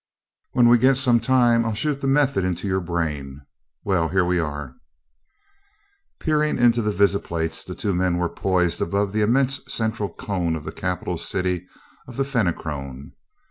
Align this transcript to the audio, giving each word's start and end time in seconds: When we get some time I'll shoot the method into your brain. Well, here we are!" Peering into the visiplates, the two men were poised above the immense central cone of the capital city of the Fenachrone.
When 0.53 0.67
we 0.67 0.79
get 0.79 0.97
some 0.97 1.19
time 1.19 1.63
I'll 1.63 1.75
shoot 1.75 2.01
the 2.01 2.07
method 2.07 2.43
into 2.43 2.67
your 2.67 2.79
brain. 2.79 3.41
Well, 3.83 4.09
here 4.09 4.25
we 4.25 4.39
are!" 4.39 4.73
Peering 6.19 6.57
into 6.57 6.81
the 6.81 6.89
visiplates, 6.91 7.63
the 7.63 7.75
two 7.75 7.93
men 7.93 8.17
were 8.17 8.27
poised 8.27 8.81
above 8.81 9.13
the 9.13 9.21
immense 9.21 9.61
central 9.67 10.09
cone 10.11 10.55
of 10.55 10.63
the 10.63 10.71
capital 10.71 11.19
city 11.19 11.67
of 12.07 12.17
the 12.17 12.25
Fenachrone. 12.25 13.11